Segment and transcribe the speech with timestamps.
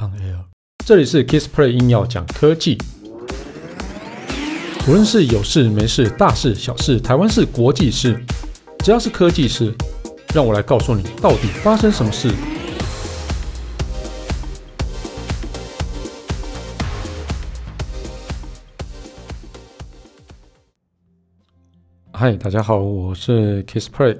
[0.00, 0.46] On air，
[0.86, 2.78] 这里是 Kissplay 硬要讲科技，
[4.88, 8.18] 无论是有事没事、大事小事、台湾事、国际事，
[8.78, 9.74] 只要是科技事，
[10.34, 12.30] 让我来告诉你到底发生什么事。
[22.12, 24.16] 嗨，大家好，我是 Kissplay。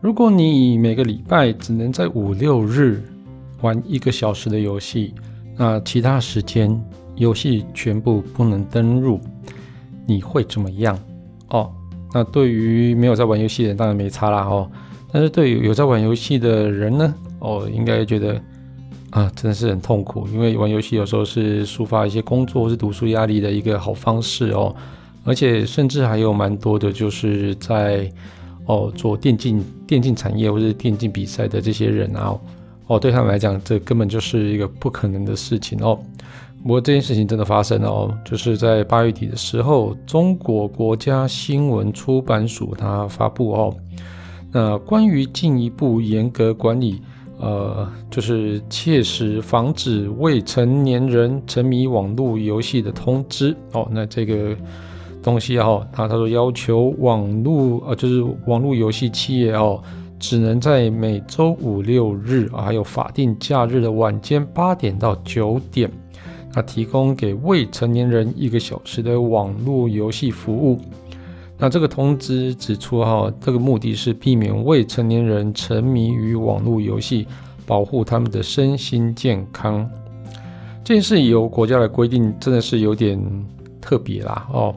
[0.00, 3.02] 如果你每个礼拜只能在五六日，
[3.62, 5.14] 玩一个小时的游戏，
[5.56, 6.70] 那其他时间
[7.16, 9.20] 游戏全部不能登入，
[10.06, 10.98] 你会怎么样？
[11.48, 11.72] 哦，
[12.12, 14.70] 那对于没有在玩游戏的人当然没差啦哦，
[15.10, 18.40] 但是对于有在玩游戏的人呢，哦，应该觉得
[19.10, 24.74] 啊，真的是很痛苦，因为玩游戏有时候是抒发一些工作或是读书压力的一个好方式哦，
[25.24, 28.12] 而且甚至还有蛮多的就是在
[28.66, 32.36] 哦做电竞电竞产业或是电竞比赛的这些人啊。
[32.86, 35.98] 哦对他们来讲，这根本就是一个不可能的事情哦。
[36.62, 43.76] 不过这件事情真的发生了哦，就是在八月底的时候，中国国家新闻出版署它发布哦，
[44.50, 47.00] 那关于进一步严格管理，
[47.38, 53.86] 呃，就是切实防止未成年人沉迷网络游戏的通知哦。
[53.92, 54.56] 那这个
[55.22, 59.80] 东西哦，他他说要求网络呃，就是网络游戏企业哦。
[60.18, 65.90] 只能在每周五六日啊，还有法定假日的晚间八点到九点，
[66.54, 70.80] 那提供给未成年人一个小时的网络游戏服务。
[71.58, 77.26] 那这个通知指出哈，这个目的是避免未成年人沉迷于网络游戏，
[77.64, 79.88] 保护他们的身心健康。
[80.84, 83.18] 这件事由国家来规定，真的是有点
[83.80, 84.74] 特别啦哦。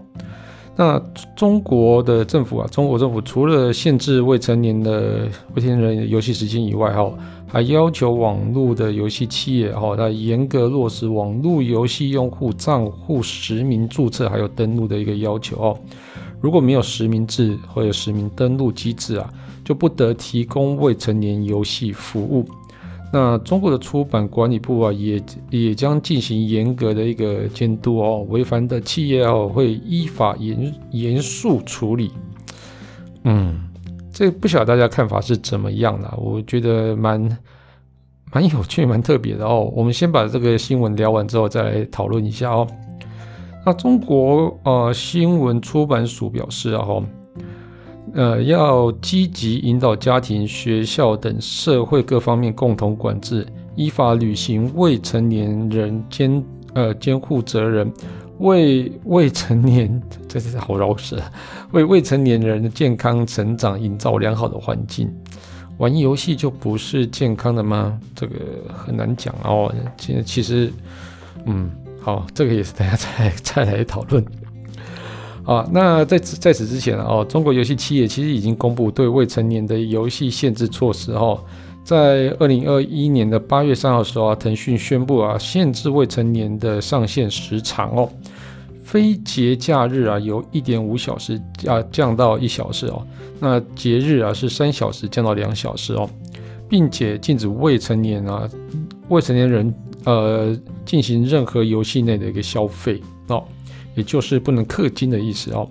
[0.75, 0.97] 那
[1.35, 7.11] 中国的政府啊，中国政府除了限制未成年的未成年人游戏时间以外，哈，
[7.47, 15.77] 还要求网络的游戏企业，哈，它严格落实网络游戏用户账户实名注册还有登录的一个要求哦。
[16.39, 19.29] 如果没有实名制或者实名登录机制啊，
[19.65, 22.45] 就不得提供未成年游戏服务。
[23.11, 32.11] 那中国的出版管理部啊，也也将进行严格的一个监督哦，违反的企业哦，会依法严严肃处理。
[33.23, 33.67] 嗯，
[34.13, 36.13] 这不晓得大家看法是怎么样的？
[36.17, 37.37] 我觉得蛮
[38.31, 39.71] 蛮有趣、蛮特别的哦。
[39.75, 42.67] 我们先把这个新闻聊完之后，再来讨论一下哦。
[43.65, 47.03] 那中国呃新闻出版署表示啊，哈。
[48.13, 56.43] 呃，要积极引导家庭、学校等社会各方面共同管制，依法履行未成年人监
[56.73, 57.91] 呃监护责任，
[58.39, 61.21] 为未成年这是好绕舌，
[61.71, 65.09] 为未成年人的健康成长营造良好的环境。
[65.77, 67.97] 玩游戏就不是健康的吗？
[68.13, 68.35] 这个
[68.67, 69.73] 很难讲哦。
[69.97, 70.73] 其实其实，
[71.45, 71.71] 嗯，
[72.01, 74.25] 好，这个也是大家再再来讨论。
[75.49, 81.43] 啊，那在此在此之前哦，中国游戏企业其实已经公布对未成年的游戏限制措施哦。
[81.83, 88.07] 在二零二一年的八月三号时候啊，腾讯宣布啊，限制未成年的上线时长哦，
[88.83, 93.03] 非节假日啊由一点五小时啊降到一小时哦，
[93.39, 96.07] 那节日啊是三小时降到两小时哦，
[96.69, 98.47] 并且禁止未成年啊
[99.07, 99.73] 未成年人
[100.05, 100.55] 呃
[100.85, 103.43] 进行任何游戏内的一个消费哦。
[103.99, 105.69] 也就是不能氪金的意思哦。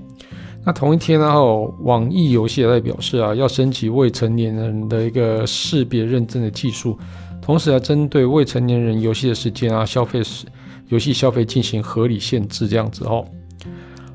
[0.63, 6.99] 那同一天呢，哦，网易游戏也在表示啊，要升级未成年人的一个识别认证的技术，
[7.41, 10.45] 同时啊，针对未成年人游戏的时间啊、消费时
[10.89, 13.25] 游戏消费进行合理限制，这样子哦。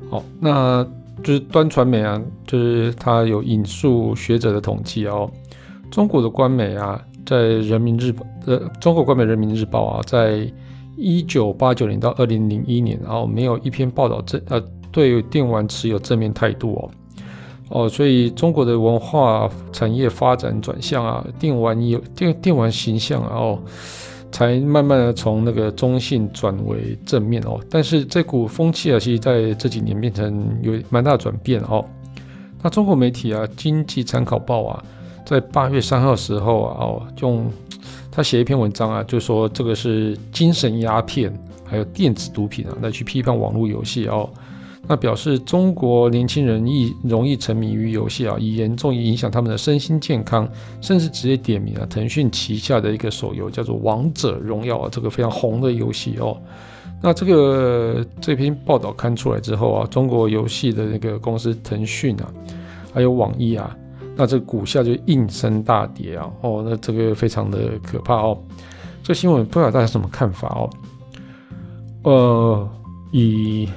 [0.08, 0.86] 好，那
[1.24, 5.28] 就是端传媒啊，就是他有引述学者的统计哦，
[5.90, 10.48] 中国的官媒啊，在人民日报呃，中国官媒人民日报啊，在。
[10.96, 14.62] 一九八九年到二零零一年，然后没有一篇报道正呃
[14.92, 16.90] 对电玩持有正面态度哦
[17.68, 23.58] 哦，所以中国的文化产业发展转向啊，电玩有电电玩形象然后
[24.30, 31.84] 才慢慢的从那个中性转为正面哦，但是这股风气啊，其实在这几年变成有蛮大转变哦。
[32.62, 34.84] 那中国媒体啊，《经济参考报》啊，
[35.26, 37.50] 在八月三号时候啊，哦用。
[38.14, 44.30] 他写一篇文章啊，就说这个是精神鸦片，还有电子毒品啊，来去批判网络游戏哦。
[44.86, 50.48] 那表示中国年轻人易容易沉迷于游戏啊，以严重影响他们的身心健康，
[50.80, 56.40] 甚至直接点名啊，腾讯旗下的一个手游叫做《王者荣耀》啊，这个非常红的游戏哦。
[57.02, 62.30] 那这个这篇报道刊出来之后啊，中国游戏的那个公司腾讯啊，
[62.92, 63.76] 还有网易啊。
[64.16, 66.30] 那这股价就应声大跌啊！
[66.42, 68.38] 哦，那这个非常的可怕哦。
[69.02, 70.70] 这新闻不知道大家什么看法哦？
[72.04, 72.68] 呃，
[73.12, 73.68] 以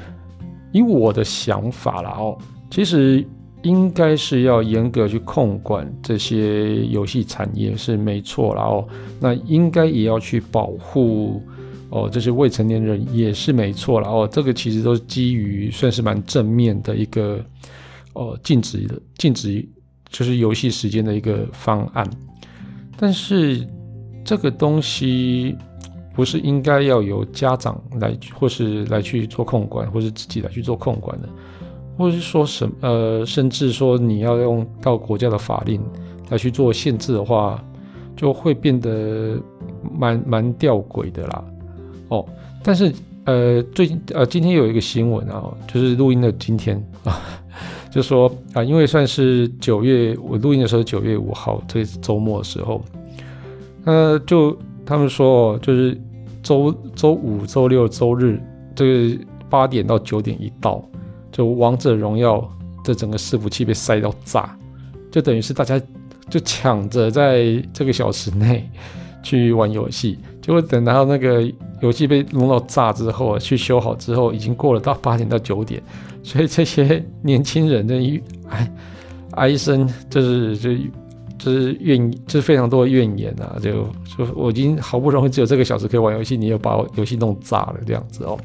[0.72, 2.38] 以我的想法啦哦，
[2.70, 3.26] 其实
[3.64, 8.88] 应该是要严格去控管这些游戏产业是没错啦哦，
[9.20, 11.42] 那应该也要去保护
[11.90, 17.44] 哦这些未成年人也是没错啦哦，这个其实都是基于算是蛮正面的一个
[18.14, 19.66] 哦禁止的禁止
[20.10, 22.08] 就是游戏时间的一个方案，
[22.98, 23.68] 但是
[24.24, 25.56] 这个东西。
[26.14, 31.30] 不是应该要由家长来，或是来去做控管，或是自己来去做控管的，
[31.96, 35.80] 或是说什么呃，甚至说你要用到国家的法令
[36.32, 37.64] 来去做限制的话，
[38.16, 39.40] 就会变得
[39.96, 41.46] 蛮蛮吊诡的啦。
[42.08, 42.26] 哦，
[42.64, 42.92] 但是
[43.26, 47.22] 呃，最近呃，今天有一个新闻啊，就是录音的今天啊，
[47.90, 52.84] 就说啊，因为算是九月，我录音的时候九月五号，这是周末的时候，
[53.84, 56.00] 那，就他们说就是。
[56.44, 58.42] 周周五、周六、周日，
[58.74, 59.18] 这个
[59.50, 60.82] 八点到九点一到，
[61.30, 62.40] 就王者荣耀
[62.86, 64.58] 的整个伺服器被塞到炸，
[65.12, 65.82] 就等于是大家
[66.30, 68.70] 就抢着在这个小时内
[69.22, 71.52] 去玩游戏，结果等到那个
[71.82, 75.84] 游戏被弄到炸之后，去修好之后，已经过了到八点到九点，
[76.28, 78.72] 所以这些年轻人的一唉
[79.32, 80.70] 唉声，就是就。
[81.40, 83.56] 就是怨，就是非常多的怨言啊！
[83.62, 83.88] 就
[84.18, 88.36] 就我已经好不容易只有这个小时可以玩游戏，你又把游戏弄炸了，这样子哦。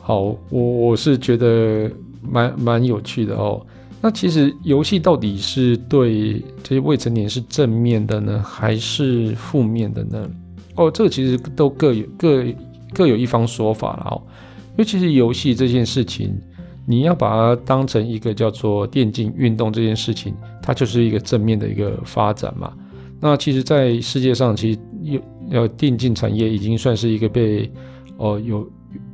[0.00, 1.88] 好，我我是觉得
[2.22, 3.64] 蛮蛮有趣的哦。
[4.00, 10.26] 那其实游戏到底是对这些未成年是正面的呢，还是负面的呢？
[10.74, 12.42] 哦，这个其实都各有各
[12.94, 14.22] 各有一方说法了哦。
[14.70, 16.34] 因为其实游戏这件事情。
[16.90, 22.72] 你要把它当成一个叫做电竞运动这件事情，它就是一个正面的一个发展嘛。
[23.20, 24.78] 那其实，在世界上，其实
[25.50, 27.70] 有电竞产业已经算是一个被
[28.16, 28.66] 哦、有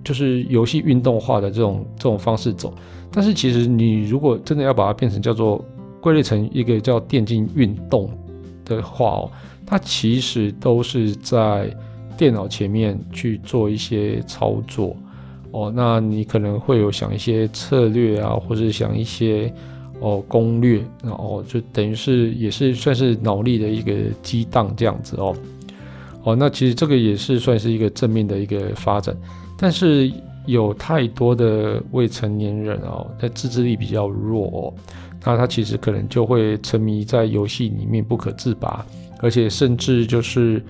[0.05, 2.73] 就是游戏运动化的这种这种方式走。
[3.11, 5.63] 但是，其实你如果真的要把它变成叫做
[6.01, 8.09] 归类成一个叫电竞运动
[8.65, 9.31] 的话哦，
[9.67, 11.75] 它其实都是在
[12.17, 14.97] 电脑前面去做一些操作。
[15.55, 19.55] 哦，那你可能会有想一些策略啊，或者想一些
[20.01, 25.33] 哦攻略，然后就等于是也是算是脑力的一个激荡这样子哦。
[26.25, 29.17] 哦，那其实这个也是算是一个正面的一个发展，
[29.57, 30.13] 但是
[30.47, 34.75] 有太多的未成年人哦，他自制力比较弱哦，
[35.25, 38.85] 那他其实可能就会沉迷在游戏里面不可自拔，
[39.21, 40.61] 而且甚至就是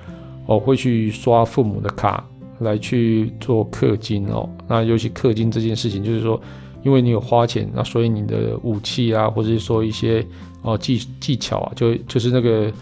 [0.45, 2.23] 哦会去刷父母的卡。
[2.65, 6.41] 来去做氪金哦，那尤其氪金这件事情，就是说，
[6.83, 10.27] 因为你有花钱，那所以你的武器啊，或者是说一些
[10.63, 12.73] 哦技技巧啊，就就是那个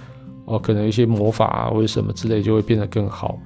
[0.47, 3.39] 哦，可能一些魔法啊或者什么之类，就会变得更好，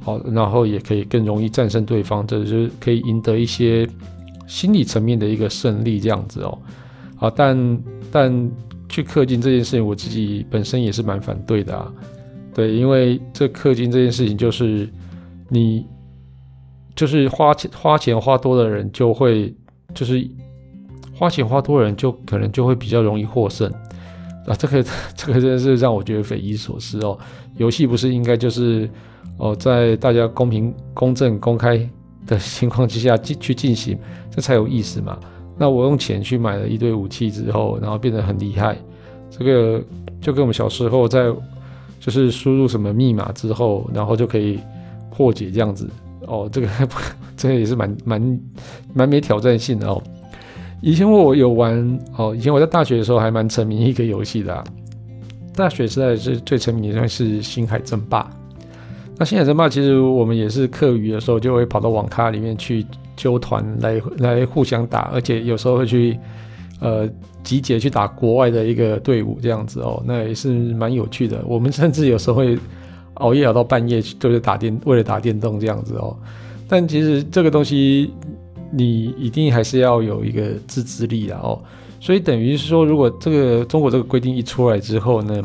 [0.00, 3.88] 好，然后也可以更容易战胜对方，这就是可以赢得一些
[4.48, 6.58] 心理层面的一个胜利这样子哦，
[7.16, 8.50] 好，但但
[8.88, 11.92] 去氪金这件事情，我自己本身也是蛮反对的啊，
[12.54, 14.88] 对，因为这氪金这件事情就是。
[15.52, 15.86] 你
[16.96, 19.54] 就是花钱花钱花多的人，就会
[19.92, 20.26] 就是
[21.14, 23.70] 花钱花多的人，就可能就会比较容易获胜
[24.46, 24.56] 啊！
[24.58, 24.82] 这个
[25.14, 27.18] 这个真的是让我觉得匪夷所思哦。
[27.58, 28.88] 游戏不是应该就是
[29.36, 31.76] 哦，在大家公平、公正、公开
[32.26, 33.98] 的情况之下进去进行，
[34.30, 35.18] 这才有意思嘛？
[35.58, 38.74] 那我用钱去买了一堆武器之后，然后变得很厉害，
[39.28, 39.84] 这个
[40.18, 41.30] 就跟我们小时候在
[42.00, 44.58] 就是输入什么密码之后，然后就可以。
[45.14, 45.88] 破解这样子
[46.26, 46.68] 哦，这个
[47.36, 48.40] 这个也是蛮蛮
[48.94, 50.02] 蛮没挑战性的哦。
[50.80, 54.64] 以前我有玩哦，以前我在大学的时候还蛮沉迷一个游戏的啊。
[55.54, 58.22] 大学时代是最沉迷的是《星海争霸》。
[59.18, 66.18] 那《星海争霸》其实我们也是课余的时候就会跑到网咖里面去揪团来来互相打，而且有时候会去
[66.80, 67.08] 呃
[67.44, 71.44] 集结去打国外的一个队伍这样子哦，那也是蛮有趣的。
[71.46, 72.58] 我们甚至有时候会。
[73.22, 76.16] 熬夜熬到半夜，就是打电，为了打电动这样子哦。
[76.68, 78.10] 但其实这个东西，
[78.72, 81.62] 你一定还是要有一个自制力的哦。
[82.00, 85.40] 所以等于是说，如果这个中国这个规定一出来之后呢，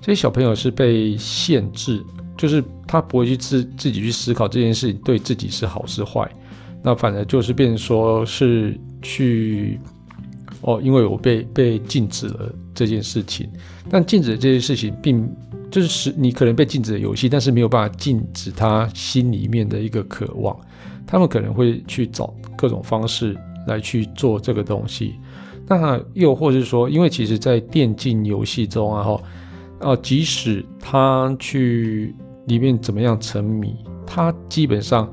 [0.00, 2.00] 这些小朋友是被限制，
[2.36, 6.30] 就是他不会去自自己去思考这件事情对自己是好是坏，
[6.84, 9.80] 那反而就是变成说是去
[10.60, 13.50] 哦，因为我被被禁止了这件事情，
[13.90, 15.28] 但禁止这件事情并。
[15.70, 20.56] 就是使你可能被禁止的游戏，但是没有办法禁止他心里面的一个渴望。
[21.06, 23.34] 他们可能会去找各种方式
[23.66, 25.14] 来去做这个东西。
[25.66, 29.20] 那又或是说，因为其实，在电竞游戏中啊，哈，
[29.80, 32.14] 哦，即使他去
[32.46, 35.10] 里面怎么样沉迷，他基本上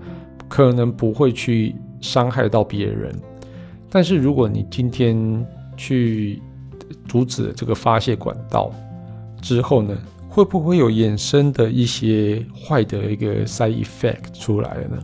[0.47, 3.13] 可能不会去伤害到别人。
[3.89, 5.45] 但是如果你今天
[5.77, 6.41] 去
[7.07, 8.71] 阻止这个发泄管道
[9.41, 9.97] 之后呢，
[10.35, 15.01] 会不会有衍生的一些坏的一个 side effect 出来了呢？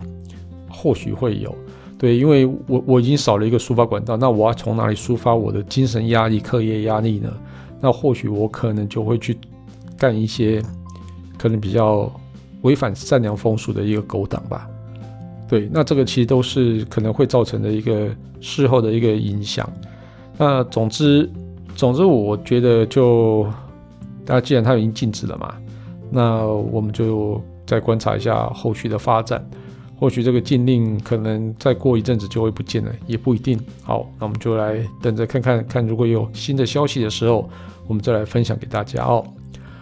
[0.69, 1.55] 或许会有，
[1.97, 7.31] 对，因为我我已经少了一个抒发管道，那我要从哪里抒发我的精神压力、课业压力呢？
[7.79, 9.37] 那或许我可能就会去
[9.97, 10.61] 干一些
[11.37, 12.11] 可能比较
[12.63, 14.67] 违反善良风俗的一个勾当吧。
[15.47, 18.09] 对，那这个其实都是可能会造成的一个
[18.41, 19.71] 事后的一个影响。
[20.37, 21.31] 那总之，
[21.73, 23.47] 总之，我觉得就。
[24.31, 25.53] 那既然它已经禁止了嘛，
[26.09, 29.45] 那我们就再观察一下后续的发展。
[29.99, 33.59] 或许这个禁令可能再过一阵子就会不见了，也不一定。
[33.83, 37.47] 好，那我们就来等着看看看，如果有新的消息的时候，
[37.87, 39.23] 我们再来分享给大家哦。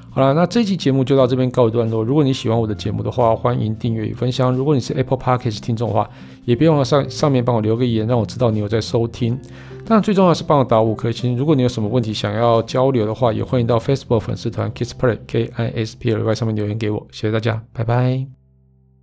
[0.10, 2.04] 好了，那这期节目就到这边告一段落。
[2.04, 4.54] 如果你喜欢我的节目的话，欢迎订阅与分享。
[4.54, 6.10] 如果你是 Apple Podcast 听众的话，
[6.44, 9.40] 也别忘了上上面帮我留个言，让我知道你有在收听。
[9.90, 11.36] 那，最重要是帮我打五颗星。
[11.36, 17.08] 如果你有什么问题想要交流的话，也欢迎到 Facebook 粉丝团 Kisplay K I S P L Y 上面留言给我。
[17.12, 18.39] 谢谢大家，拜拜。